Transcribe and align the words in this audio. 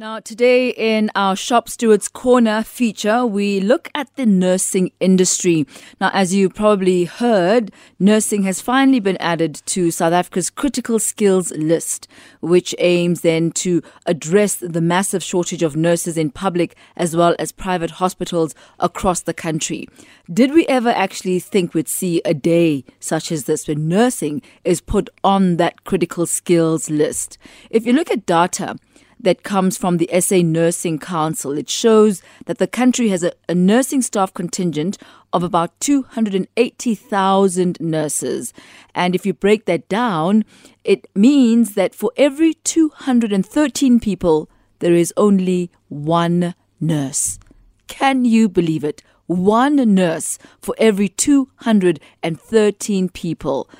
Now, 0.00 0.18
today 0.18 0.70
in 0.70 1.10
our 1.14 1.36
Shop 1.36 1.68
Stewards 1.68 2.08
Corner 2.08 2.62
feature, 2.62 3.26
we 3.26 3.60
look 3.60 3.90
at 3.94 4.08
the 4.16 4.24
nursing 4.24 4.92
industry. 4.98 5.66
Now, 6.00 6.10
as 6.14 6.34
you 6.34 6.48
probably 6.48 7.04
heard, 7.04 7.70
nursing 7.98 8.44
has 8.44 8.62
finally 8.62 9.00
been 9.00 9.18
added 9.18 9.60
to 9.66 9.90
South 9.90 10.14
Africa's 10.14 10.48
critical 10.48 10.98
skills 10.98 11.50
list, 11.50 12.08
which 12.40 12.74
aims 12.78 13.20
then 13.20 13.50
to 13.50 13.82
address 14.06 14.56
the 14.56 14.80
massive 14.80 15.22
shortage 15.22 15.62
of 15.62 15.76
nurses 15.76 16.16
in 16.16 16.30
public 16.30 16.76
as 16.96 17.14
well 17.14 17.36
as 17.38 17.52
private 17.52 17.90
hospitals 17.90 18.54
across 18.78 19.20
the 19.20 19.34
country. 19.34 19.86
Did 20.32 20.54
we 20.54 20.66
ever 20.66 20.88
actually 20.88 21.40
think 21.40 21.74
we'd 21.74 21.88
see 21.88 22.22
a 22.24 22.32
day 22.32 22.86
such 23.00 23.30
as 23.30 23.44
this 23.44 23.68
when 23.68 23.86
nursing 23.86 24.40
is 24.64 24.80
put 24.80 25.10
on 25.22 25.58
that 25.58 25.84
critical 25.84 26.24
skills 26.24 26.88
list? 26.88 27.36
If 27.68 27.84
you 27.84 27.92
look 27.92 28.10
at 28.10 28.24
data, 28.24 28.76
that 29.22 29.42
comes 29.42 29.76
from 29.76 29.98
the 29.98 30.08
SA 30.20 30.38
Nursing 30.38 30.98
Council. 30.98 31.58
It 31.58 31.68
shows 31.68 32.22
that 32.46 32.56
the 32.58 32.66
country 32.66 33.10
has 33.10 33.22
a, 33.22 33.32
a 33.48 33.54
nursing 33.54 34.02
staff 34.02 34.34
contingent 34.34 34.98
of 35.32 35.42
about 35.42 35.78
280,000 35.80 37.80
nurses. 37.80 38.52
And 38.94 39.14
if 39.14 39.24
you 39.24 39.32
break 39.32 39.64
that 39.66 39.88
down, 39.88 40.44
it 40.84 41.06
means 41.14 41.74
that 41.74 41.94
for 41.94 42.12
every 42.16 42.54
213 42.54 44.00
people, 44.00 44.50
there 44.80 44.94
is 44.94 45.14
only 45.16 45.70
one 45.88 46.56
nurse. 46.80 47.38
Can 47.86 48.24
you 48.24 48.48
believe 48.48 48.82
it? 48.84 49.02
One 49.26 49.76
nurse 49.94 50.38
for 50.60 50.74
every 50.78 51.08
213 51.08 53.08
people. 53.10 53.70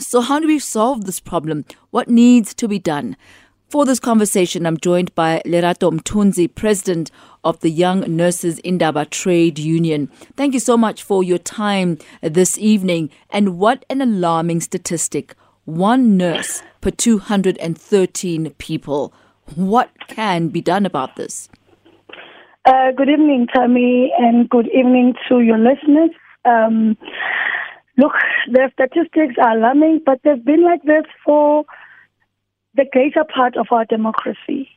So, 0.00 0.20
how 0.20 0.38
do 0.38 0.46
we 0.46 0.58
solve 0.58 1.06
this 1.06 1.20
problem? 1.20 1.64
What 1.90 2.08
needs 2.08 2.52
to 2.54 2.68
be 2.68 2.78
done? 2.78 3.16
For 3.68 3.84
this 3.84 4.00
conversation, 4.00 4.64
I'm 4.64 4.78
joined 4.78 5.14
by 5.14 5.42
Lerato 5.44 5.92
Mthunzi, 5.92 6.54
President 6.54 7.10
of 7.44 7.60
the 7.60 7.68
Young 7.68 8.00
Nurses 8.16 8.58
Indaba 8.60 9.04
Trade 9.04 9.58
Union. 9.58 10.06
Thank 10.36 10.54
you 10.54 10.60
so 10.60 10.78
much 10.78 11.02
for 11.02 11.22
your 11.22 11.36
time 11.36 11.98
this 12.22 12.56
evening. 12.56 13.10
And 13.28 13.58
what 13.58 13.84
an 13.90 14.00
alarming 14.00 14.62
statistic 14.62 15.34
one 15.66 16.16
nurse 16.16 16.62
per 16.80 16.90
213 16.90 18.54
people. 18.56 19.12
What 19.54 19.90
can 20.08 20.48
be 20.48 20.62
done 20.62 20.86
about 20.86 21.16
this? 21.16 21.50
Uh, 22.64 22.92
good 22.96 23.10
evening, 23.10 23.48
Tammy, 23.54 24.10
and 24.18 24.48
good 24.48 24.68
evening 24.68 25.12
to 25.28 25.40
your 25.40 25.58
listeners. 25.58 26.10
Um, 26.46 26.96
look, 27.98 28.12
the 28.50 28.70
statistics 28.72 29.34
are 29.44 29.58
alarming, 29.58 30.00
but 30.06 30.20
they've 30.24 30.42
been 30.42 30.64
like 30.64 30.82
this 30.84 31.04
for 31.22 31.66
the 32.78 32.86
greater 32.92 33.24
part 33.24 33.56
of 33.56 33.66
our 33.72 33.84
democracy. 33.84 34.70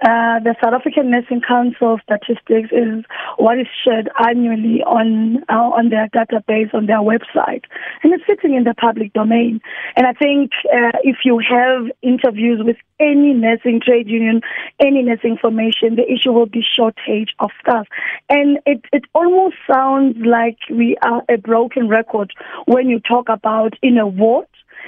Uh, 0.00 0.40
the 0.40 0.56
South 0.60 0.72
African 0.72 1.10
Nursing 1.10 1.42
Council 1.46 1.98
statistics 2.02 2.70
is 2.72 3.04
what 3.36 3.58
is 3.58 3.68
shared 3.84 4.10
annually 4.18 4.82
on 4.82 5.44
uh, 5.48 5.70
on 5.78 5.90
their 5.90 6.08
database 6.08 6.74
on 6.74 6.86
their 6.86 6.98
website, 6.98 7.64
and 8.02 8.12
it's 8.12 8.24
sitting 8.26 8.54
in 8.56 8.64
the 8.64 8.74
public 8.74 9.12
domain. 9.12 9.60
And 9.94 10.06
I 10.06 10.12
think 10.12 10.50
uh, 10.72 10.98
if 11.04 11.18
you 11.24 11.38
have 11.38 11.92
interviews 12.00 12.62
with 12.64 12.78
any 12.98 13.32
nursing 13.34 13.80
trade 13.84 14.08
union, 14.08 14.40
any 14.80 15.02
nursing 15.02 15.36
formation, 15.40 15.94
the 15.94 16.10
issue 16.10 16.32
will 16.32 16.46
be 16.46 16.64
shortage 16.64 17.34
of 17.38 17.50
staff, 17.60 17.86
and 18.28 18.58
it 18.66 18.84
it 18.92 19.04
almost 19.14 19.56
sounds 19.70 20.16
like 20.24 20.58
we 20.70 20.96
are 21.02 21.22
a 21.28 21.36
broken 21.36 21.88
record 21.88 22.32
when 22.66 22.88
you 22.88 22.98
talk 22.98 23.28
about 23.28 23.74
in 23.82 23.98
a 23.98 24.06
ward 24.06 24.46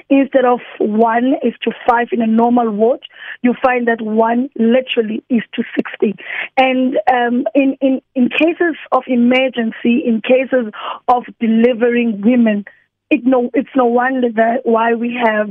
instead 0.09 0.45
of 0.45 0.59
one 0.79 1.35
is 1.43 1.53
to 1.63 1.71
five 1.87 2.07
in 2.11 2.21
a 2.21 2.27
normal 2.27 2.69
ward, 2.71 3.01
you 3.41 3.53
find 3.61 3.87
that 3.87 4.01
one 4.01 4.49
literally 4.57 5.23
is 5.29 5.41
to 5.53 5.63
60. 5.75 6.15
And 6.57 6.97
um, 7.11 7.45
in, 7.53 7.77
in, 7.81 8.01
in 8.15 8.29
cases 8.29 8.75
of 8.91 9.03
emergency, 9.07 10.03
in 10.05 10.21
cases 10.21 10.71
of 11.07 11.23
delivering 11.39 12.21
women, 12.21 12.65
it 13.09 13.21
no, 13.23 13.51
it's 13.53 13.69
no 13.75 13.85
wonder 13.85 14.31
that 14.35 14.61
why 14.63 14.93
we 14.93 15.15
have 15.23 15.49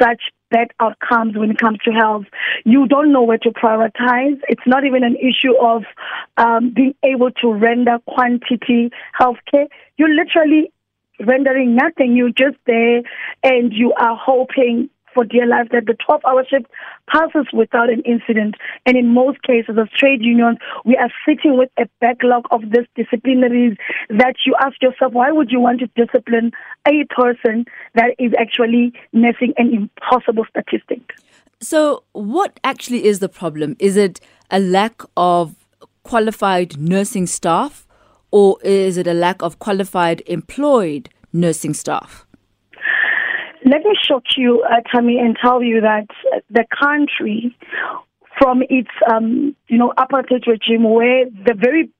such 0.00 0.22
bad 0.50 0.68
outcomes 0.78 1.36
when 1.36 1.50
it 1.50 1.58
comes 1.58 1.78
to 1.84 1.90
health. 1.90 2.26
You 2.64 2.86
don't 2.86 3.12
know 3.12 3.22
where 3.22 3.38
to 3.38 3.50
prioritize. 3.50 4.38
It's 4.48 4.66
not 4.66 4.84
even 4.84 5.02
an 5.02 5.16
issue 5.16 5.56
of 5.60 5.82
um, 6.36 6.72
being 6.74 6.94
able 7.02 7.30
to 7.42 7.52
render 7.52 7.98
quantity 8.06 8.90
healthcare. 9.18 9.66
You 9.96 10.06
literally 10.08 10.72
rendering 11.26 11.76
nothing. 11.76 12.16
You're 12.16 12.30
just 12.30 12.58
there 12.66 13.02
and 13.42 13.72
you 13.72 13.92
are 13.98 14.16
hoping 14.16 14.90
for 15.14 15.24
dear 15.24 15.46
life 15.46 15.68
that 15.72 15.86
the 15.86 15.94
12 16.06 16.22
hour 16.26 16.44
shift 16.48 16.66
passes 17.12 17.46
without 17.52 17.90
an 17.90 18.02
incident. 18.06 18.54
And 18.86 18.96
in 18.96 19.12
most 19.12 19.42
cases, 19.42 19.76
as 19.80 19.88
trade 19.96 20.22
unions, 20.22 20.58
we 20.84 20.96
are 20.96 21.10
sitting 21.28 21.58
with 21.58 21.70
a 21.78 21.86
backlog 22.00 22.44
of 22.50 22.62
these 22.62 22.86
disciplinaries 22.96 23.76
that 24.08 24.36
you 24.46 24.54
ask 24.60 24.80
yourself, 24.80 25.12
why 25.12 25.30
would 25.30 25.50
you 25.50 25.60
want 25.60 25.80
to 25.80 25.86
discipline 25.96 26.52
a 26.86 27.04
person 27.14 27.66
that 27.94 28.14
is 28.18 28.32
actually 28.38 28.92
missing 29.12 29.52
an 29.56 29.72
impossible 29.74 30.44
statistic? 30.48 31.12
So, 31.60 32.02
what 32.12 32.58
actually 32.64 33.04
is 33.04 33.20
the 33.20 33.28
problem? 33.28 33.76
Is 33.78 33.96
it 33.96 34.20
a 34.50 34.58
lack 34.58 35.02
of 35.16 35.54
qualified 36.02 36.78
nursing 36.78 37.26
staff? 37.26 37.86
or 38.32 38.56
is 38.64 38.96
it 38.96 39.06
a 39.06 39.14
lack 39.14 39.42
of 39.42 39.58
qualified 39.60 40.22
employed 40.26 41.08
nursing 41.32 41.74
staff? 41.74 42.26
Let 43.64 43.82
me 43.84 43.96
shock 44.02 44.24
you, 44.36 44.64
uh, 44.68 44.80
Tammy, 44.92 45.18
and 45.18 45.36
tell 45.40 45.62
you 45.62 45.80
that 45.80 46.06
the 46.50 46.64
country, 46.78 47.56
from 48.40 48.62
its 48.68 48.90
um, 49.10 49.54
you 49.68 49.78
know 49.78 49.92
apartheid 49.96 50.46
regime, 50.46 50.82
where 50.82 51.26
the 51.26 51.54
very 51.54 51.90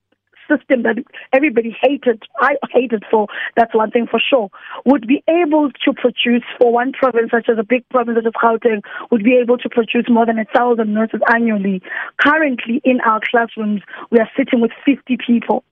system 0.51 0.83
that 0.83 0.97
everybody 1.33 1.77
hated, 1.81 2.23
I 2.41 2.57
hated 2.73 3.05
for, 3.11 3.29
that's 3.57 3.75
one 3.75 3.91
thing 3.91 4.07
for 4.11 4.21
sure, 4.21 4.51
would 4.85 5.07
be 5.07 5.23
able 5.29 5.71
to 5.85 5.93
produce 5.93 6.45
for 6.59 6.73
one 6.73 6.93
province, 6.93 7.31
such 7.31 7.49
as 7.49 7.59
a 7.59 7.65
big 7.65 7.89
province 7.89 8.19
such 8.19 8.27
as 8.27 8.33
Gauteng, 8.33 8.83
would 9.11 9.25
be 9.25 9.37
able 9.41 9.59
to 9.59 9.69
produce 9.69 10.07
more 10.09 10.27
than 10.27 10.39
a 10.39 10.45
thousand 10.57 10.93
nurses 10.93 11.21
annually. 11.33 11.83
Currently, 12.19 12.81
in 12.85 13.01
our 13.01 13.21
classrooms, 13.31 13.83
we 14.11 14.19
are 14.19 14.29
sitting 14.37 14.61
with 14.61 14.73
50 14.85 15.17
people. 15.25 15.65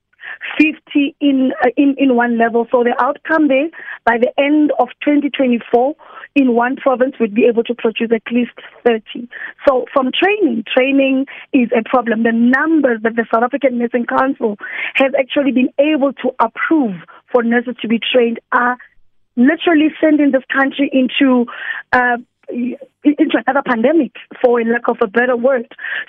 50 0.58 1.16
in, 1.20 1.52
uh, 1.64 1.70
in, 1.76 1.94
in 1.98 2.16
one 2.16 2.38
level. 2.38 2.66
So 2.70 2.84
the 2.84 2.94
outcome 3.02 3.48
there, 3.48 3.68
by 4.04 4.18
the 4.18 4.32
end 4.38 4.72
of 4.78 4.88
2024, 5.04 5.94
in 6.34 6.54
one 6.54 6.76
province 6.76 7.14
would 7.18 7.34
be 7.34 7.46
able 7.46 7.64
to 7.64 7.74
produce 7.74 8.10
at 8.14 8.22
least 8.32 8.52
30. 8.86 9.28
So 9.66 9.86
from 9.92 10.10
training, 10.12 10.64
training 10.72 11.26
is 11.52 11.68
a 11.76 11.82
problem. 11.88 12.22
The 12.22 12.32
numbers 12.32 13.00
that 13.02 13.16
the 13.16 13.26
South 13.32 13.42
African 13.42 13.78
Nursing 13.78 14.06
Council 14.06 14.56
has 14.94 15.12
actually 15.18 15.52
been 15.52 15.70
able 15.78 16.12
to 16.14 16.30
approve 16.38 16.94
for 17.32 17.42
nurses 17.42 17.74
to 17.82 17.88
be 17.88 17.98
trained 17.98 18.38
are 18.52 18.76
literally 19.36 19.88
sending 20.00 20.32
this 20.32 20.42
country 20.52 20.90
into 20.92 21.46
uh, 21.92 22.16
into 22.50 23.42
another 23.46 23.62
pandemic, 23.66 24.12
for 24.42 24.62
lack 24.62 24.88
of 24.88 24.98
a 25.02 25.06
better 25.06 25.36
word. 25.36 25.66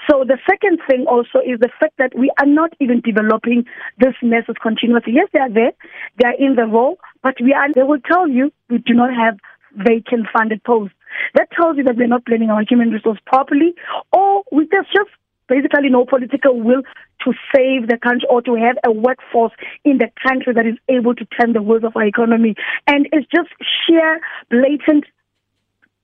So 0.10 0.24
the 0.26 0.38
second 0.50 0.80
thing 0.90 1.06
also 1.08 1.40
is 1.40 1.60
the 1.60 1.70
fact 1.80 1.94
that 1.98 2.12
we 2.18 2.32
are 2.40 2.46
not 2.46 2.74
even 2.80 3.02
developing 3.02 3.66
this 4.00 4.16
nurses 4.22 4.56
continuously. 4.62 5.14
Yes, 5.14 5.30
they 5.34 5.40
are 5.40 5.52
there, 5.52 5.72
they 6.18 6.28
are 6.28 6.36
in 6.38 6.56
the 6.56 6.66
role, 6.66 6.98
but 7.24 7.36
we 7.42 7.54
are. 7.54 7.72
They 7.74 7.84
will 7.84 8.02
tell 8.02 8.28
you 8.28 8.52
we 8.70 8.80
do 8.80 8.94
not 8.94 9.14
have 9.14 9.38
vacant 9.76 10.28
funded 10.34 10.64
posts. 10.64 10.96
That 11.36 11.50
tells 11.52 11.78
you 11.78 11.84
that 11.84 11.98
we're 11.98 12.08
not 12.08 12.26
planning 12.26 12.50
our 12.50 12.64
human 12.68 12.90
resource 12.92 13.20
properly, 13.26 13.74
or 14.12 14.44
we, 14.52 14.68
there's 14.70 14.88
just 14.94 15.10
basically 15.48 15.90
no 15.90 16.06
political 16.06 16.60
will 16.60 16.82
to 17.26 17.34
save 17.54 17.88
the 17.88 17.98
country 18.02 18.28
or 18.30 18.42
to 18.42 18.56
have 18.56 18.78
a 18.86 18.92
workforce 18.92 19.52
in 19.84 19.98
the 19.98 20.10
country 20.26 20.54
that 20.54 20.66
is 20.66 20.76
able 20.88 21.14
to 21.14 21.26
turn 21.26 21.54
the 21.54 21.62
wheels 21.62 21.84
of 21.84 21.96
our 21.96 22.06
economy. 22.06 22.56
And 22.88 23.08
it's 23.12 23.28
just 23.30 23.50
sheer, 23.60 24.22
blatant 24.50 25.06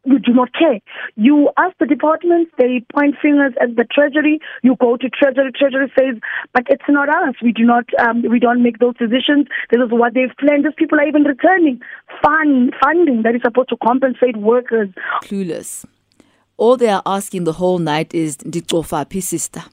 you 0.07 0.19
do 0.19 0.34
not 0.34 0.53
care. 0.53 0.79
You 1.16 1.50
ask 1.57 1.78
the 1.79 1.85
departments, 1.85 2.51
they 2.57 2.84
point 2.94 3.16
fingers 3.22 3.53
at 3.62 3.75
the 3.75 3.84
treasury. 3.84 4.40
You 4.63 4.75
go 4.79 4.95
to 4.95 5.09
treasury, 5.09 5.51
treasury 5.51 5.92
says, 6.00 6.15
but 6.54 6.63
it's 6.69 6.88
not 6.88 7.09
us. 7.09 7.36
We 7.44 7.51
do 7.51 7.63
not, 7.63 7.86
um, 8.00 8.24
we 8.24 8.39
don't 8.39 8.63
make 8.63 8.80
those 8.80 8.95
decisions. 8.98 9.48
This 9.69 9.81
is 9.81 9.92
what 9.92 10.13
they've 10.13 10.36
planned. 10.39 10.65
These 10.65 10.74
people 10.77 11.00
are 11.00 11.07
even 11.07 11.24
returning 11.24 11.81
fund, 12.24 12.74
funding 12.81 13.24
that 13.24 13.36
is 13.36 13.42
supposed 13.44 13.69
to 13.69 13.77
compensate 13.77 14.38
workers. 14.38 14.89
Clueless. 15.24 15.86
All 16.56 16.77
they 16.77 16.89
are 16.89 17.04
asking 17.06 17.44
the 17.44 17.54
whole 17.54 17.77
night 17.77 18.13
is 18.15 18.38
Ndikofa, 18.38 19.21
sister. 19.21 19.63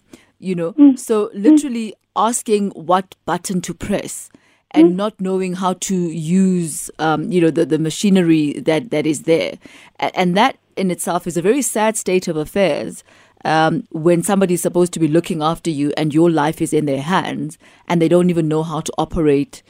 You 0.40 0.54
know, 0.56 0.72
mm. 0.72 0.98
so 0.98 1.30
literally 1.32 1.90
mm. 1.90 1.94
asking 2.16 2.70
what 2.70 3.14
button 3.24 3.60
to 3.62 3.72
press 3.72 4.30
and 4.74 4.92
mm. 4.92 4.96
not 4.96 5.20
knowing 5.20 5.54
how 5.54 5.74
to 5.74 5.96
use, 5.96 6.90
um, 6.98 7.30
you 7.30 7.40
know, 7.40 7.50
the, 7.50 7.64
the 7.64 7.78
machinery 7.78 8.54
that, 8.54 8.90
that 8.90 9.06
is 9.06 9.22
there. 9.22 9.58
And 9.98 10.36
that 10.36 10.58
in 10.76 10.90
itself 10.90 11.26
is 11.26 11.36
a 11.36 11.42
very 11.42 11.62
sad 11.62 11.96
state 11.96 12.28
of 12.28 12.36
affairs. 12.36 13.04
Um, 13.46 13.86
when 13.90 14.22
somebody 14.22 14.54
is 14.54 14.62
supposed 14.62 14.94
to 14.94 15.00
be 15.00 15.06
looking 15.06 15.42
after 15.42 15.70
you 15.70 15.92
and 15.98 16.14
your 16.14 16.30
life 16.30 16.62
is 16.62 16.72
in 16.72 16.86
their 16.86 17.02
hands 17.02 17.58
and 17.86 18.00
they 18.00 18.08
don't 18.08 18.30
even 18.30 18.48
know 18.48 18.62
how 18.62 18.80
to 18.80 18.92
operate 18.96 19.62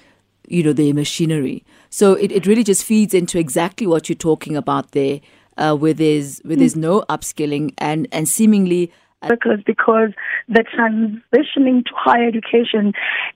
you 0.47 0.63
know 0.63 0.73
their 0.73 0.95
machinery 0.95 1.65
so 1.91 2.13
it, 2.13 2.31
it 2.31 2.47
really 2.47 2.63
just 2.63 2.85
feeds 2.85 3.15
into 3.15 3.39
exactly 3.39 3.85
what 3.87 4.09
you're 4.09 4.15
talking 4.15 4.57
about 4.57 4.93
there 4.93 5.21
uh, 5.57 5.75
where 5.75 5.95
there's 5.95 6.39
where 6.41 6.57
there's 6.57 6.77
no 6.77 7.01
upskilling 7.09 7.73
and 7.79 8.07
and 8.13 8.29
seemingly 8.29 8.93
Because 9.29 9.61
because 9.65 10.11
the 10.49 10.65
transitioning 10.65 11.85
to 11.85 11.93
higher 11.95 12.29
education, 12.29 12.93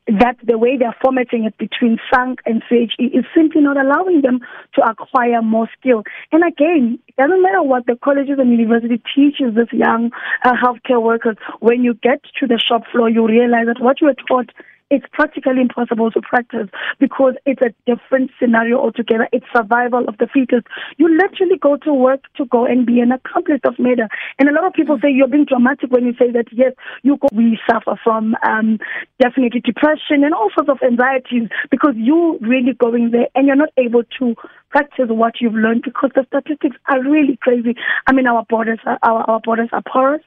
that 0.06 0.37
the 0.43 0.58
way 0.58 0.76
they're 0.76 0.96
formatting 1.02 1.44
it 1.44 1.56
between 1.58 1.99
SANC 2.12 2.40
and 2.46 2.62
CHE 2.69 3.02
is 3.02 3.25
simply 3.35 3.61
not 3.61 3.76
allowing 3.76 4.23
them 4.23 4.40
to 4.75 4.82
acquire 4.82 5.43
more 5.43 5.69
skill. 5.79 6.05
And 6.32 6.43
again, 6.44 6.99
it 7.08 7.17
doesn't 7.17 7.43
matter 7.43 7.62
what 7.62 7.87
the 7.87 7.96
colleges 8.02 8.38
and 8.38 8.50
university 8.50 9.02
teaches 9.14 9.55
these 9.55 9.73
young 9.73 10.11
uh, 10.44 10.52
healthcare 10.52 11.02
workers. 11.02 11.37
When 11.61 11.82
you 11.82 11.94
get 11.94 12.20
to 12.40 12.46
the 12.46 12.58
shop 12.58 12.82
floor, 12.93 13.08
you 13.08 13.26
realize 13.26 13.67
that 13.67 13.82
what 13.82 14.00
you 14.00 14.08
were 14.08 14.14
taught 14.29 14.50
it's 14.90 15.05
practically 15.12 15.61
impossible 15.61 16.11
to 16.11 16.20
practice 16.20 16.69
because 16.99 17.35
it's 17.44 17.61
a 17.62 17.75
different 17.87 18.31
scenario 18.40 18.79
altogether. 18.79 19.29
It's 19.32 19.44
survival 19.55 20.08
of 20.08 20.17
the 20.19 20.26
fittest. 20.26 20.67
You 20.96 21.08
literally 21.08 21.58
go 21.58 21.76
to 21.79 21.93
work 21.93 22.20
to 22.37 22.46
go 22.46 22.64
and 22.64 22.87
be 22.87 23.00
an 23.00 23.12
accomplice 23.12 23.61
of 23.64 23.79
murder. 23.79 24.08
And 24.38 24.49
a 24.49 24.52
lot 24.52 24.64
of 24.64 24.73
people 24.73 24.99
say 25.02 25.11
you're 25.11 25.29
being 25.29 25.44
dramatic 25.44 25.90
when 25.90 26.05
you 26.05 26.14
say 26.19 26.31
that, 26.32 26.46
yes, 26.52 26.73
you 27.02 27.19
go, 27.19 27.29
we 27.32 27.58
suffer 27.70 27.99
from 28.02 28.35
um, 28.46 28.79
definitely 29.20 29.61
depression 29.61 30.25
and 30.25 30.32
all 30.32 30.50
sorts 30.55 30.70
of 30.70 30.79
anxieties 30.82 31.49
because 31.70 31.94
you're 31.96 32.38
really 32.38 32.73
going 32.73 33.11
there 33.11 33.29
and 33.35 33.46
you're 33.46 33.56
not 33.56 33.70
able 33.76 34.02
to 34.19 34.35
practice 34.70 35.06
what 35.08 35.35
you've 35.40 35.55
learned 35.55 35.82
because 35.82 36.11
the 36.14 36.25
statistics 36.29 36.76
are 36.88 37.02
really 37.02 37.38
crazy. 37.43 37.75
I 38.06 38.12
mean, 38.12 38.26
our 38.26 38.44
borders 38.49 38.81
are, 38.87 38.99
our, 39.02 39.31
our 39.31 39.40
borders 39.40 39.69
are 39.73 39.82
porous 39.90 40.23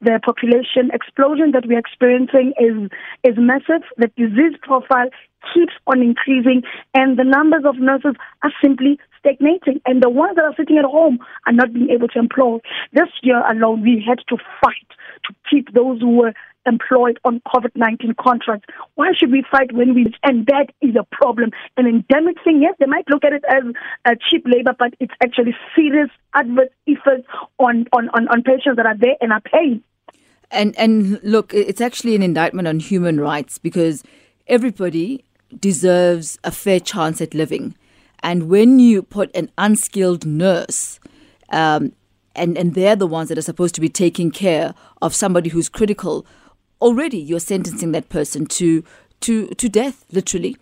the 0.00 0.20
population 0.24 0.90
explosion 0.92 1.52
that 1.52 1.66
we're 1.66 1.78
experiencing 1.78 2.52
is 2.58 2.90
is 3.22 3.36
massive. 3.38 3.82
The 3.96 4.08
disease 4.16 4.56
profile 4.62 5.08
keeps 5.52 5.74
on 5.86 6.00
increasing, 6.02 6.62
and 6.94 7.18
the 7.18 7.24
numbers 7.24 7.64
of 7.64 7.76
nurses 7.78 8.14
are 8.42 8.52
simply 8.62 8.98
stagnating. 9.18 9.80
And 9.86 10.02
the 10.02 10.10
ones 10.10 10.36
that 10.36 10.44
are 10.44 10.54
sitting 10.56 10.78
at 10.78 10.84
home 10.84 11.18
are 11.46 11.52
not 11.52 11.72
being 11.72 11.90
able 11.90 12.08
to 12.08 12.18
employ. 12.18 12.58
This 12.92 13.08
year 13.22 13.42
alone, 13.46 13.82
we 13.82 14.04
had 14.06 14.18
to 14.28 14.36
fight 14.62 14.88
to 15.26 15.34
keep 15.50 15.72
those 15.72 16.00
who 16.00 16.16
were 16.16 16.32
employed 16.66 17.18
on 17.24 17.40
COVID 17.46 17.70
19 17.74 18.14
contracts. 18.18 18.66
Why 18.94 19.12
should 19.16 19.30
we 19.30 19.44
fight 19.50 19.72
when 19.72 19.94
we, 19.94 20.12
and 20.22 20.46
that 20.46 20.66
is 20.80 20.96
a 20.96 21.04
problem. 21.10 21.50
An 21.76 21.86
endemic 21.86 22.36
thing, 22.44 22.62
yes, 22.62 22.74
they 22.78 22.86
might 22.86 23.08
look 23.08 23.24
at 23.24 23.32
it 23.32 23.44
as 23.48 23.62
a 24.04 24.16
cheap 24.30 24.44
labor, 24.46 24.74
but 24.78 24.94
it's 25.00 25.14
actually 25.22 25.54
serious 25.76 26.10
adverse 26.34 26.70
effects 26.86 27.28
on, 27.58 27.86
on, 27.92 28.08
on, 28.10 28.28
on 28.28 28.42
patients 28.42 28.76
that 28.76 28.86
are 28.86 28.96
there 28.96 29.16
and 29.20 29.32
are 29.32 29.40
paying. 29.40 29.82
And, 30.50 30.76
and 30.78 31.22
look, 31.22 31.52
it's 31.52 31.80
actually 31.80 32.14
an 32.14 32.22
indictment 32.22 32.68
on 32.68 32.78
human 32.78 33.18
rights 33.20 33.58
because 33.58 34.04
everybody 34.46 35.24
deserves 35.58 36.38
a 36.44 36.50
fair 36.50 36.80
chance 36.80 37.20
at 37.20 37.34
living. 37.34 37.74
And 38.22 38.48
when 38.48 38.78
you 38.78 39.02
put 39.02 39.34
an 39.34 39.50
unskilled 39.58 40.24
nurse 40.24 40.98
um, 41.50 41.92
and, 42.34 42.56
and 42.56 42.74
they're 42.74 42.96
the 42.96 43.06
ones 43.06 43.28
that 43.28 43.38
are 43.38 43.42
supposed 43.42 43.74
to 43.76 43.80
be 43.80 43.88
taking 43.88 44.30
care 44.30 44.74
of 45.02 45.14
somebody 45.14 45.50
who's 45.50 45.68
critical, 45.68 46.26
already 46.84 47.18
you're 47.18 47.40
sentencing 47.40 47.92
that 47.92 48.08
person 48.08 48.46
to 48.46 48.84
to 49.20 49.48
to 49.48 49.68
death, 49.68 50.04
literally. 50.12 50.56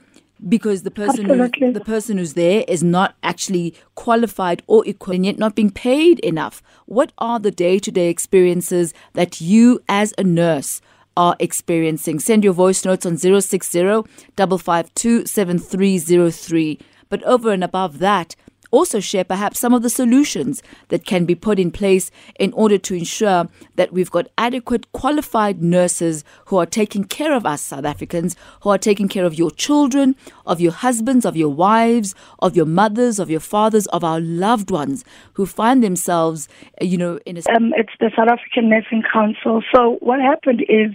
Because 0.48 0.82
the 0.82 0.90
person 0.90 1.26
who, 1.26 1.72
the 1.72 1.84
person 1.84 2.18
who's 2.18 2.34
there 2.34 2.64
is 2.66 2.82
not 2.82 3.14
actually 3.22 3.76
qualified 3.94 4.60
or 4.66 4.84
and 4.84 5.24
yet 5.24 5.38
not 5.38 5.54
being 5.54 5.70
paid 5.70 6.18
enough. 6.18 6.60
What 6.86 7.12
are 7.18 7.38
the 7.38 7.52
day 7.52 7.78
to 7.78 7.92
day 7.92 8.08
experiences 8.08 8.92
that 9.12 9.40
you 9.40 9.80
as 9.88 10.12
a 10.18 10.24
nurse 10.24 10.80
are 11.16 11.36
experiencing? 11.38 12.18
Send 12.18 12.42
your 12.42 12.54
voice 12.54 12.84
notes 12.84 13.06
on 13.06 13.18
060 13.18 14.02
552 14.36 15.26
7303. 15.26 16.78
But 17.08 17.22
over 17.22 17.52
and 17.52 17.62
above 17.62 18.00
that, 18.00 18.34
also 18.72 18.98
share 18.98 19.22
perhaps 19.22 19.60
some 19.60 19.72
of 19.72 19.82
the 19.82 19.90
solutions 19.90 20.62
that 20.88 21.06
can 21.06 21.24
be 21.24 21.36
put 21.36 21.60
in 21.60 21.70
place 21.70 22.10
in 22.40 22.52
order 22.54 22.78
to 22.78 22.94
ensure 22.94 23.46
that 23.76 23.92
we've 23.92 24.10
got 24.10 24.26
adequate 24.36 24.90
qualified 24.92 25.62
nurses 25.62 26.24
who 26.46 26.56
are 26.56 26.66
taking 26.66 27.04
care 27.04 27.34
of 27.34 27.46
us 27.46 27.62
South 27.62 27.84
Africans, 27.84 28.34
who 28.62 28.70
are 28.70 28.78
taking 28.78 29.08
care 29.08 29.24
of 29.24 29.38
your 29.38 29.50
children, 29.50 30.16
of 30.46 30.60
your 30.60 30.72
husbands, 30.72 31.24
of 31.24 31.36
your 31.36 31.50
wives, 31.50 32.14
of 32.40 32.56
your 32.56 32.66
mothers, 32.66 33.18
of 33.18 33.30
your 33.30 33.40
fathers, 33.40 33.86
of 33.88 34.02
our 34.02 34.20
loved 34.20 34.70
ones 34.70 35.04
who 35.34 35.46
find 35.46 35.84
themselves, 35.84 36.48
you 36.80 36.96
know, 36.96 37.20
in 37.26 37.36
a. 37.36 37.42
Um, 37.54 37.72
it's 37.76 37.92
the 38.00 38.10
South 38.16 38.28
African 38.28 38.70
Nursing 38.70 39.02
Council. 39.12 39.62
So 39.74 39.98
what 40.00 40.20
happened 40.20 40.62
is 40.62 40.92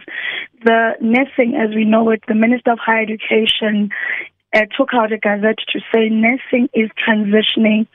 the 0.63 0.93
nursing, 0.99 1.55
as 1.55 1.75
we 1.75 1.85
know 1.85 2.09
it, 2.09 2.23
the 2.27 2.33
Minister 2.33 2.71
of 2.71 2.79
Higher 2.79 3.03
Education 3.03 3.89
uh, 4.55 4.61
took 4.77 4.89
out 4.93 5.11
a 5.11 5.17
gazette 5.17 5.59
to 5.71 5.79
say 5.93 6.09
nursing 6.09 6.69
is 6.73 6.89
transitioning 7.07 7.87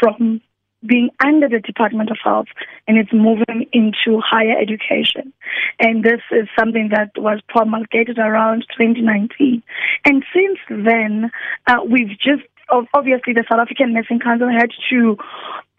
from 0.00 0.40
being 0.86 1.08
under 1.24 1.48
the 1.48 1.60
Department 1.60 2.10
of 2.10 2.18
Health 2.22 2.48
and 2.86 2.98
it's 2.98 3.12
moving 3.12 3.66
into 3.72 4.20
higher 4.20 4.58
education. 4.58 5.32
And 5.80 6.04
this 6.04 6.20
is 6.30 6.46
something 6.58 6.90
that 6.90 7.10
was 7.16 7.40
promulgated 7.48 8.18
around 8.18 8.66
2019. 8.76 9.62
And 10.04 10.24
since 10.34 10.58
then, 10.68 11.30
uh, 11.66 11.80
we've 11.88 12.18
just 12.18 12.42
obviously 12.94 13.34
the 13.34 13.44
South 13.50 13.60
African 13.60 13.92
Nursing 13.92 14.20
Council 14.20 14.48
had 14.48 14.70
to 14.90 15.16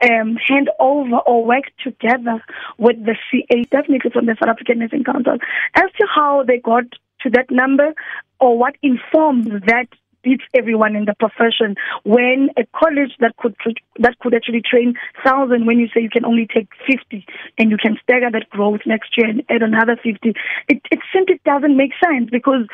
um, 0.03 0.35
hand 0.35 0.69
over 0.79 1.17
or 1.17 1.45
work 1.45 1.65
together 1.83 2.43
with 2.77 2.97
the 3.05 3.15
CA, 3.31 3.63
definitely 3.63 4.11
from 4.11 4.25
the 4.25 4.35
South 4.39 4.49
African 4.49 4.79
Nursing 4.79 5.03
Council, 5.03 5.37
as 5.75 5.91
to 5.99 6.07
how 6.13 6.43
they 6.43 6.57
got 6.59 6.83
to 7.21 7.29
that 7.31 7.49
number 7.49 7.93
or 8.39 8.57
what 8.57 8.75
informs 8.81 9.47
that 9.65 9.87
beats 10.25 10.43
everyone 10.53 10.95
in 10.95 11.05
the 11.05 11.13
profession. 11.17 11.75
When 12.03 12.49
a 12.57 12.65
college 12.77 13.13
that 13.19 13.37
could 13.37 13.55
that 13.99 14.19
could 14.19 14.33
actually 14.33 14.63
train 14.69 14.95
thousand, 15.23 15.65
when 15.65 15.79
you 15.79 15.87
say 15.93 16.01
you 16.01 16.09
can 16.09 16.25
only 16.25 16.47
take 16.53 16.67
fifty 16.85 17.25
and 17.57 17.71
you 17.71 17.77
can 17.77 17.97
stagger 18.03 18.31
that 18.31 18.49
growth 18.49 18.81
next 18.85 19.15
year 19.15 19.29
and 19.29 19.43
add 19.49 19.61
another 19.61 19.95
fifty, 19.95 20.33
it, 20.67 20.81
it 20.91 20.99
simply 21.13 21.39
doesn't 21.45 21.77
make 21.77 21.91
sense 22.03 22.29
because 22.29 22.67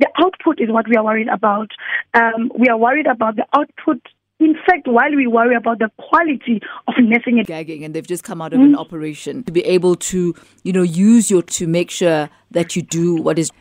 the 0.00 0.08
output 0.18 0.60
is 0.60 0.70
what 0.70 0.88
we 0.88 0.96
are 0.96 1.04
worried 1.04 1.28
about. 1.28 1.70
Um, 2.14 2.50
we 2.58 2.68
are 2.68 2.78
worried 2.78 3.06
about 3.06 3.36
the 3.36 3.46
output 3.54 4.00
in 4.40 4.56
fact, 4.66 4.88
while 4.88 5.14
we 5.14 5.28
worry 5.28 5.54
about 5.54 5.78
the 5.78 5.90
quality 5.96 6.60
of 6.88 6.94
nursing 6.98 7.38
and 7.38 7.46
gagging, 7.46 7.84
and 7.84 7.94
they've 7.94 8.06
just 8.06 8.24
come 8.24 8.42
out 8.42 8.52
of 8.52 8.58
mm. 8.58 8.64
an 8.64 8.76
operation 8.76 9.44
to 9.44 9.52
be 9.52 9.64
able 9.64 9.94
to, 9.94 10.34
you 10.64 10.72
know, 10.72 10.82
use 10.82 11.30
your 11.30 11.42
to 11.42 11.68
make 11.68 11.90
sure 11.90 12.28
that 12.50 12.74
you 12.74 12.82
do 12.82 13.14
what 13.14 13.38
is 13.38 13.52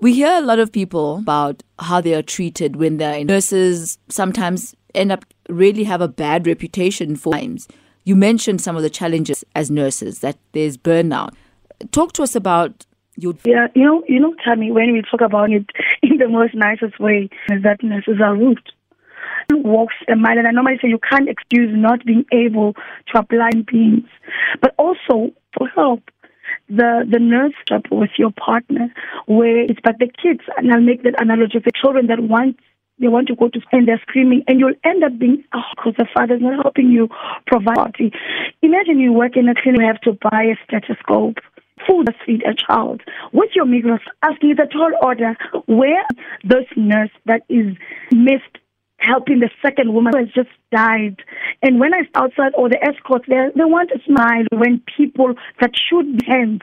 we 0.00 0.14
hear 0.14 0.32
a 0.32 0.40
lot 0.40 0.58
of 0.58 0.72
people 0.72 1.18
about 1.18 1.62
how 1.78 2.00
they 2.00 2.14
are 2.14 2.22
treated 2.22 2.76
when 2.76 2.98
they're 2.98 3.18
in 3.18 3.26
nurses 3.26 3.98
sometimes 4.08 4.74
end 4.94 5.12
up 5.12 5.24
really 5.48 5.84
have 5.84 6.00
a 6.00 6.08
bad 6.08 6.46
reputation 6.46 7.16
for 7.16 7.32
times. 7.32 7.68
You 8.04 8.16
mentioned 8.16 8.60
some 8.60 8.76
of 8.76 8.82
the 8.82 8.90
challenges 8.90 9.44
as 9.54 9.70
nurses 9.70 10.20
that 10.20 10.38
there's 10.52 10.76
burnout. 10.76 11.34
Talk 11.90 12.12
to 12.14 12.22
us 12.22 12.34
about 12.34 12.86
your 13.16 13.34
Yeah, 13.44 13.66
you 13.74 13.84
know, 13.84 14.02
you 14.08 14.20
know, 14.20 14.34
Tammy, 14.44 14.70
when 14.70 14.92
we 14.92 15.02
talk 15.02 15.20
about 15.20 15.50
it 15.50 15.66
in 16.02 16.18
the 16.18 16.28
most 16.28 16.54
nicest 16.54 16.98
way, 17.00 17.28
is 17.50 17.62
that 17.62 17.82
nurses 17.82 18.20
are 18.22 18.34
rude 18.34 18.62
walks 19.50 19.94
a 20.08 20.16
mile. 20.16 20.38
And 20.38 20.46
I 20.46 20.50
normally 20.50 20.78
say 20.80 20.88
you 20.88 20.98
can't 20.98 21.28
excuse 21.28 21.70
not 21.72 22.04
being 22.04 22.24
able 22.32 22.74
to 22.74 23.18
apply 23.18 23.50
beings, 23.70 24.08
but 24.60 24.74
also 24.78 25.32
for 25.56 25.68
help 25.68 26.02
the 26.68 27.06
the 27.10 27.18
nurse 27.18 27.54
job 27.66 27.84
with 27.90 28.10
your 28.18 28.30
partner, 28.32 28.92
where 29.26 29.58
it's 29.58 29.80
but 29.82 29.98
the 29.98 30.06
kids, 30.06 30.40
and 30.56 30.72
I'll 30.72 30.80
make 30.80 31.02
that 31.02 31.20
analogy 31.20 31.58
for 31.60 31.70
children 31.70 32.06
that 32.08 32.20
want 32.20 32.58
they 33.00 33.08
want 33.08 33.28
to 33.28 33.36
go 33.36 33.48
to 33.48 33.60
school 33.60 33.78
and 33.78 33.88
they're 33.88 34.02
screaming, 34.02 34.42
and 34.48 34.58
you'll 34.58 34.74
end 34.84 35.04
up 35.04 35.18
being 35.18 35.44
oh, 35.54 35.62
because 35.76 35.94
the 35.96 36.06
father's 36.12 36.42
not 36.42 36.62
helping 36.62 36.90
you 36.90 37.08
provide. 37.46 37.94
Imagine 38.62 38.98
you 38.98 39.12
work 39.12 39.36
in 39.36 39.48
a 39.48 39.54
clinic, 39.54 39.80
you 39.80 39.86
have 39.86 40.00
to 40.02 40.12
buy 40.30 40.44
a 40.44 40.56
stethoscope 40.66 41.38
food 41.86 42.08
feed 42.26 42.42
a 42.42 42.54
child. 42.54 43.02
With 43.32 43.50
your 43.54 43.64
migrants 43.64 44.04
asking 44.22 44.56
a 44.58 44.66
tall 44.66 44.90
order 45.02 45.36
where 45.66 46.04
this 46.42 46.66
nurse 46.76 47.10
that 47.26 47.42
is 47.48 47.76
missed 48.12 48.58
helping 48.98 49.40
the 49.40 49.50
second 49.62 49.94
woman 49.94 50.12
who 50.14 50.24
has 50.24 50.34
just 50.34 50.50
died. 50.70 51.16
And 51.62 51.80
when 51.80 51.94
I 51.94 52.02
outside 52.14 52.52
or 52.56 52.68
the 52.68 52.78
escorts, 52.82 53.24
they 53.28 53.38
they 53.54 53.64
want 53.64 53.90
to 53.90 53.98
smile 54.04 54.44
when 54.52 54.82
people 54.96 55.34
that 55.60 55.70
should 55.74 56.18
be 56.18 56.26
hands. 56.26 56.60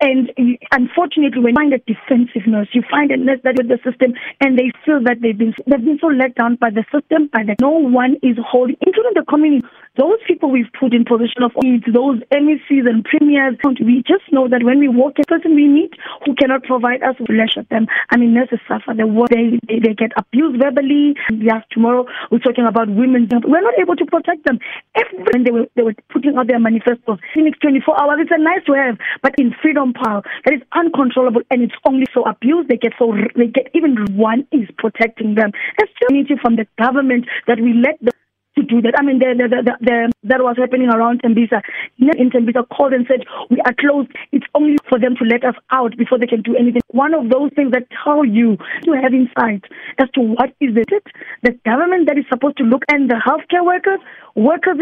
And, 0.00 0.30
and 0.36 0.58
unfortunately, 0.72 1.42
when 1.42 1.54
you 1.54 1.60
find 1.60 1.72
a 1.72 1.78
defensiveness, 1.78 2.68
you 2.72 2.82
find 2.88 3.10
a 3.10 3.16
nurse 3.16 3.40
that 3.44 3.56
with 3.56 3.68
the 3.68 3.78
system, 3.82 4.14
and 4.40 4.58
they 4.58 4.70
feel 4.84 5.02
that 5.04 5.20
they've 5.20 5.36
been 5.36 5.54
they've 5.66 5.84
been 5.84 5.98
so 6.00 6.08
let 6.08 6.34
down 6.34 6.56
by 6.56 6.70
the 6.70 6.84
system, 6.92 7.28
by 7.32 7.42
the 7.42 7.56
no 7.60 7.70
one 7.70 8.16
is 8.22 8.36
holding, 8.38 8.76
including 8.86 9.12
the 9.14 9.24
community. 9.28 9.66
Those 9.98 10.22
people 10.26 10.50
we've 10.50 10.70
put 10.78 10.94
in 10.94 11.04
position 11.04 11.42
of 11.42 11.50
needs, 11.60 11.82
those 11.92 12.22
MECs 12.30 12.86
and 12.86 13.04
premiers, 13.04 13.58
we 13.82 14.04
just 14.06 14.22
know 14.30 14.46
that 14.46 14.62
when 14.62 14.78
we 14.78 14.86
walk 14.86 15.18
a 15.18 15.26
person 15.26 15.56
we 15.56 15.66
meet 15.66 15.92
who 16.24 16.36
cannot 16.36 16.62
provide 16.62 17.02
us, 17.02 17.16
we 17.28 17.36
lash 17.36 17.58
at 17.58 17.68
them. 17.68 17.88
I 18.10 18.16
mean, 18.16 18.32
nurses 18.32 18.60
suffer. 18.68 18.94
They, 18.94 19.02
they, 19.02 19.58
they, 19.66 19.78
they 19.82 19.94
get 19.94 20.12
abused 20.16 20.62
verbally. 20.62 21.16
Yeah, 21.34 21.66
tomorrow 21.72 22.06
we're 22.30 22.38
talking 22.38 22.66
about 22.66 22.88
women. 22.88 23.28
We're 23.44 23.60
not 23.60 23.74
able 23.78 23.96
to 23.96 24.06
protect 24.06 24.46
them. 24.46 24.60
Every, 24.94 25.42
they 25.42 25.50
were, 25.50 25.66
they 25.74 25.82
were 25.82 25.94
putting 26.10 26.36
out 26.36 26.46
their 26.46 26.60
manifestos, 26.60 27.18
Phoenix 27.34 27.58
24 27.58 28.00
hours, 28.00 28.18
it's 28.22 28.30
a 28.30 28.38
nice 28.38 28.62
to 28.66 28.72
have, 28.74 28.98
but 29.22 29.34
in 29.38 29.54
freedom 29.60 29.92
power, 29.92 30.22
that 30.44 30.54
is 30.54 30.62
uncontrollable 30.78 31.42
and 31.50 31.62
it's 31.62 31.74
only 31.84 32.06
so 32.14 32.22
abused. 32.22 32.68
They 32.68 32.76
get 32.76 32.92
so, 32.98 33.12
they 33.34 33.48
get 33.48 33.66
even 33.74 33.96
one 34.14 34.46
is 34.52 34.68
protecting 34.78 35.34
them. 35.34 35.50
It's 35.78 35.92
just 36.28 36.40
from 36.40 36.56
the 36.56 36.66
government 36.78 37.26
that 37.46 37.58
we 37.60 37.72
let 37.72 37.98
them 38.00 38.17
to 38.58 38.66
do 38.66 38.82
that. 38.82 38.94
I 38.98 39.02
mean, 39.02 39.18
the, 39.18 39.34
the, 39.38 39.46
the, 39.48 39.74
the, 39.80 40.12
that 40.24 40.42
was 40.42 40.56
happening 40.58 40.88
around 40.90 41.22
Tembisa. 41.22 41.62
In 41.98 42.30
Tembisa 42.30 42.66
called 42.68 42.92
and 42.92 43.06
said, 43.06 43.22
we 43.50 43.58
are 43.64 43.74
closed. 43.78 44.10
It's 44.32 44.46
only 44.54 44.76
for 44.88 44.98
them 44.98 45.14
to 45.16 45.24
let 45.24 45.44
us 45.44 45.54
out 45.70 45.96
before 45.96 46.18
they 46.18 46.26
can 46.26 46.42
do 46.42 46.56
anything. 46.56 46.82
One 46.88 47.14
of 47.14 47.30
those 47.30 47.50
things 47.54 47.72
that 47.72 47.86
tell 48.02 48.24
you 48.24 48.56
to 48.84 48.90
have 48.92 49.14
insight 49.14 49.64
as 49.98 50.10
to 50.14 50.20
what 50.20 50.50
is 50.60 50.74
it, 50.76 51.04
the 51.42 51.52
government 51.64 52.08
that 52.08 52.18
is 52.18 52.24
supposed 52.28 52.56
to 52.58 52.64
look 52.64 52.82
and 52.88 53.08
the 53.08 53.20
healthcare 53.22 53.64
workers, 53.64 54.00
workers. 54.34 54.78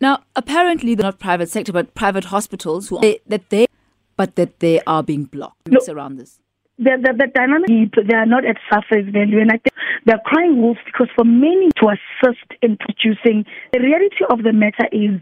Now, 0.00 0.24
apparently, 0.34 0.94
they're 0.94 1.04
not 1.04 1.20
private 1.20 1.50
sector, 1.50 1.72
but 1.72 1.94
private 1.94 2.24
hospitals 2.24 2.88
who 2.88 3.00
that 3.26 3.50
they, 3.50 3.66
but 4.16 4.34
that 4.36 4.58
they 4.58 4.80
are 4.86 5.02
being 5.02 5.24
blocked 5.24 5.68
no. 5.68 5.78
around 5.88 6.16
this 6.16 6.40
the, 6.78 6.96
the, 7.00 7.12
the 7.12 7.26
dynamic 7.34 7.68
deep, 7.68 7.94
they 8.08 8.14
are 8.14 8.26
not 8.26 8.44
at 8.44 8.56
surface 8.70 9.06
value 9.12 9.40
and 9.40 9.50
I 9.50 9.58
think 9.58 9.74
they're 10.06 10.22
crying 10.24 10.60
wolf 10.60 10.78
because 10.84 11.08
for 11.14 11.24
many 11.24 11.68
to 11.78 11.94
assist 11.94 12.48
in 12.62 12.76
producing 12.76 13.44
the 13.72 13.80
reality 13.80 14.24
of 14.30 14.42
the 14.42 14.52
matter 14.52 14.88
is 14.90 15.20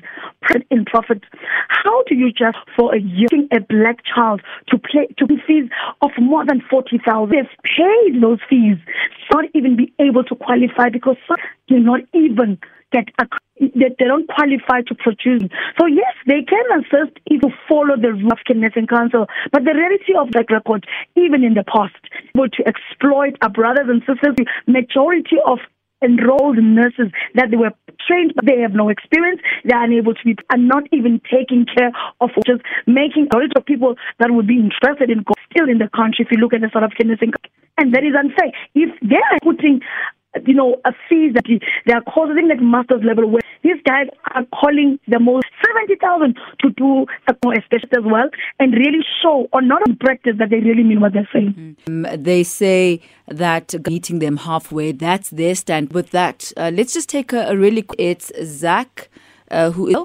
in 0.71 0.85
profit. 0.85 1.23
How 1.69 2.03
do 2.05 2.15
you 2.15 2.31
just 2.33 2.57
for 2.77 2.95
a 2.95 3.01
year 3.01 3.29
a 3.53 3.61
black 3.61 3.99
child 4.05 4.41
to 4.69 4.79
play 4.79 5.09
to 5.19 5.27
pay 5.27 5.37
fees 5.47 5.71
of 6.01 6.11
more 6.19 6.47
than 6.47 6.63
forty 6.71 6.99
thousand? 7.05 7.35
They've 7.35 7.57
paid 7.65 8.23
those 8.23 8.39
fees, 8.49 8.79
not 9.33 9.45
even 9.55 9.77
be 9.77 9.93
able 9.99 10.25
to 10.25 10.35
qualify 10.35 10.89
because 10.89 11.17
some 11.29 11.39
do 11.69 11.79
not 11.79 12.01
even 12.15 12.59
get 12.93 13.09
a 13.19 13.27
that 13.61 13.97
they 13.99 14.07
don't 14.07 14.27
qualify 14.29 14.81
to 14.83 14.95
produce. 14.95 15.45
So 15.79 15.87
yes, 15.87 16.15
they 16.27 16.43
can 16.43 16.65
assist 16.81 17.19
if 17.27 17.43
you 17.43 17.53
follow 17.69 17.97
the 17.97 18.13
rules 18.13 18.41
of 18.49 18.57
Nursing 18.57 18.87
Council, 18.87 19.27
but 19.53 19.65
the 19.65 19.75
reality 19.75 20.17
of 20.17 20.33
that 20.33 20.51
record, 20.51 20.87
even 21.15 21.45
in 21.45 21.55
the 21.55 21.65
past, 21.65 22.01
were 22.35 22.49
to 22.49 22.63
exploit 22.67 23.37
our 23.43 23.51
brothers 23.51 23.89
and 23.89 24.01
sisters, 24.09 24.35
the 24.37 24.47
majority 24.67 25.37
of 25.45 25.59
enrolled 26.03 26.57
nurses 26.57 27.13
that 27.35 27.51
they 27.51 27.57
were 27.57 27.73
trained 28.09 28.33
but 28.35 28.47
they 28.47 28.59
have 28.61 28.73
no 28.73 28.89
experience 28.89 29.39
they 29.67 29.75
are 29.75 29.85
unable 29.85 30.15
to 30.15 30.25
be 30.25 30.35
are 30.49 30.57
not 30.57 30.85
even 30.93 31.21
taking 31.31 31.67
care 31.67 31.93
of 32.23 32.31
just 32.47 32.63
making 32.87 33.29
a 33.35 33.37
lot 33.37 33.53
of 33.55 33.67
people 33.67 33.95
that 34.19 34.31
would 34.31 34.47
be 34.47 34.57
interested 34.57 35.11
in 35.11 35.23
still 35.53 35.69
in 35.69 35.77
the 35.77 35.91
country 35.95 36.25
if 36.25 36.33
you 36.33 36.39
look 36.39 36.55
at 36.55 36.63
the 36.63 36.71
South 36.73 36.85
African 36.85 37.09
nursing 37.09 37.33
and 37.77 37.95
that 37.95 38.03
is 38.03 38.15
unfair 38.17 38.49
if 38.75 38.89
they 39.03 39.21
are 39.21 39.39
putting 39.45 39.81
you 40.47 40.55
know, 40.55 40.77
a 40.85 40.93
fees 41.09 41.35
that 41.35 41.45
they 41.87 41.93
are 41.93 42.03
causing 42.03 42.49
like 42.49 42.61
master's 42.61 43.03
level 43.05 43.29
where 43.29 43.43
these 43.63 43.81
guys 43.87 44.07
are 44.33 44.45
calling 44.55 44.99
the 45.09 45.19
most 45.19 45.47
70,000 45.67 46.37
to 46.61 46.71
do 46.71 47.07
a 47.29 47.63
special 47.65 47.89
as 47.99 48.05
well 48.05 48.29
and 48.59 48.73
really 48.75 49.01
show 49.23 49.49
or 49.53 49.61
not 49.61 49.87
in 49.89 49.97
practice 49.97 50.35
that 50.39 50.51
they 50.51 50.61
really 50.61 50.83
mean 50.83 51.01
what 51.01 51.13
they're 51.13 51.29
saying. 51.33 51.77
Mm-hmm. 51.87 52.23
They 52.23 52.45
say 52.45 53.01
that 53.29 53.75
meeting 53.89 54.21
them 54.21 54.39
halfway, 54.39 54.93
that's 54.93 55.31
their 55.31 55.55
stand. 55.55 55.93
With 55.93 56.11
that, 56.11 56.53
uh, 56.57 56.71
let's 56.73 56.93
just 56.93 57.09
take 57.09 57.33
a, 57.33 57.49
a 57.49 57.57
really, 57.57 57.85
it's 57.99 58.33
Zach 58.45 59.09
uh, 59.51 59.71
who 59.71 59.89
is 59.89 59.97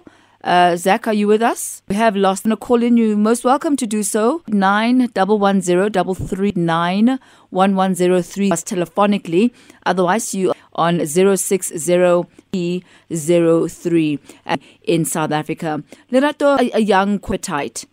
uh, 0.45 0.75
Zach, 0.75 1.07
are 1.07 1.13
you 1.13 1.27
with 1.27 1.41
us? 1.41 1.81
We 1.89 1.95
have 1.95 2.15
lost 2.15 2.45
a 2.45 2.55
call 2.55 2.83
in. 2.83 2.97
You 2.97 3.17
most 3.17 3.43
welcome 3.43 3.75
to 3.77 3.87
do 3.87 4.03
so. 4.03 4.43
Nine 4.47 5.09
double 5.13 5.39
one 5.39 5.59
zero 5.59 5.89
double 5.89 6.13
three 6.13 6.53
nine 6.55 7.19
one 7.49 7.75
one 7.75 7.95
zero 7.95 8.21
three 8.21 8.51
us 8.51 8.63
telephonically. 8.63 9.51
Otherwise, 9.85 10.35
you 10.35 10.53
on 10.73 11.05
zero 11.05 11.35
six 11.35 11.69
zero 11.75 12.27
zero 13.13 13.67
three 13.67 14.19
in 14.83 15.03
South 15.03 15.31
Africa. 15.31 15.83
Lerato, 16.11 16.59
a, 16.59 16.77
a 16.77 16.79
young 16.79 17.17
quitite 17.17 17.85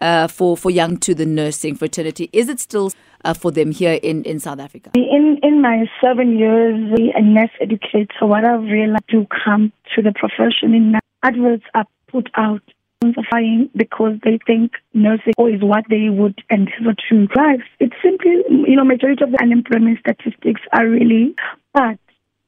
uh, 0.00 0.26
for 0.26 0.56
for 0.56 0.70
young 0.70 0.96
to 0.96 1.14
the 1.14 1.24
nursing 1.24 1.76
fraternity. 1.76 2.28
Is 2.32 2.48
it 2.48 2.58
still 2.58 2.90
uh, 3.24 3.32
for 3.32 3.52
them 3.52 3.70
here 3.70 4.00
in, 4.02 4.24
in 4.24 4.40
South 4.40 4.58
Africa? 4.58 4.90
In 4.94 5.38
in 5.44 5.62
my 5.62 5.86
seven 6.02 6.36
years 6.36 6.92
as 6.94 7.00
a 7.14 7.22
nurse 7.22 7.50
educator, 7.60 8.26
what 8.26 8.44
I've 8.44 8.62
realized 8.62 9.08
to 9.10 9.24
come 9.44 9.72
to 9.94 10.02
the 10.02 10.12
profession 10.12 10.74
in 10.74 10.98
adverts 11.22 11.64
are 11.74 11.86
put 12.08 12.28
out 12.34 12.62
because 13.74 14.18
they 14.22 14.38
think 14.46 14.72
nursing 14.94 15.34
is 15.38 15.62
what 15.62 15.84
they 15.90 16.08
would 16.08 16.40
endeavor 16.50 16.94
to 17.08 17.26
drive. 17.26 17.60
It's 17.80 17.96
simply, 18.02 18.42
you 18.48 18.76
know, 18.76 18.84
majority 18.84 19.24
of 19.24 19.32
the 19.32 19.42
unemployment 19.42 19.98
statistics 19.98 20.60
are 20.72 20.86
really, 20.86 21.34
but 21.74 21.98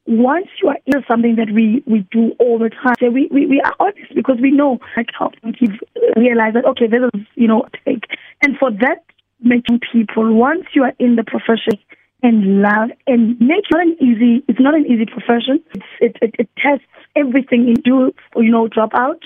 once 0.06 0.46
you 0.62 0.68
are 0.68 0.78
in 0.86 1.02
something 1.08 1.36
that 1.36 1.50
we, 1.52 1.82
we 1.86 2.06
do 2.10 2.32
all 2.38 2.58
the 2.58 2.70
time, 2.70 2.94
so 3.00 3.10
we, 3.10 3.28
we, 3.32 3.46
we 3.46 3.60
are 3.62 3.74
honest 3.80 4.14
because 4.14 4.36
we 4.40 4.50
know, 4.50 4.78
like, 4.96 5.08
how 5.18 5.28
to 5.28 5.68
realize 6.16 6.54
that, 6.54 6.66
okay, 6.66 6.86
this 6.86 7.00
is, 7.14 7.26
you 7.34 7.48
know, 7.48 7.66
take. 7.84 8.04
And 8.42 8.56
for 8.58 8.70
that, 8.70 9.02
making 9.40 9.80
people, 9.92 10.32
once 10.34 10.64
you 10.74 10.84
are 10.84 10.92
in 10.98 11.16
the 11.16 11.24
profession, 11.24 11.78
and 12.24 12.62
love 12.62 12.88
and 13.06 13.38
make 13.38 13.64
not 13.70 13.82
an 13.86 13.96
easy 14.00 14.42
it's 14.48 14.58
not 14.58 14.74
an 14.74 14.86
easy 14.86 15.04
profession. 15.04 15.62
It, 16.00 16.16
it, 16.22 16.34
it 16.38 16.48
tests 16.56 16.86
everything 17.14 17.68
you 17.68 17.76
do 17.76 18.12
you 18.42 18.50
know 18.50 18.66
drop 18.66 18.90
out. 18.94 19.22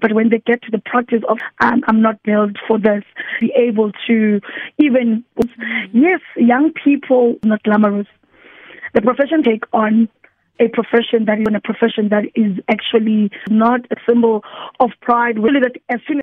But 0.00 0.12
when 0.12 0.28
they 0.28 0.38
get 0.38 0.60
to 0.62 0.70
the 0.70 0.82
practice 0.84 1.22
of 1.28 1.38
um, 1.60 1.82
i'm 1.86 2.02
not 2.02 2.22
built 2.24 2.56
for 2.66 2.78
this 2.78 3.04
be 3.40 3.52
able 3.56 3.92
to 4.08 4.40
even 4.78 5.24
yes 5.92 6.20
young 6.36 6.72
people 6.84 7.36
not 7.44 7.62
glamorous. 7.62 8.08
The 8.94 9.00
profession 9.00 9.42
take 9.42 9.62
on 9.72 10.08
a 10.60 10.68
profession 10.68 11.24
that 11.26 11.38
is 11.40 11.46
a 11.54 11.60
profession 11.60 12.08
that 12.10 12.24
is 12.34 12.58
actually 12.68 13.30
not 13.48 13.80
a 13.90 13.96
symbol 14.08 14.44
of 14.80 14.90
pride. 15.00 15.38
Really 15.38 15.60
that 15.60 15.76
as 15.88 16.00
soon 16.06 16.20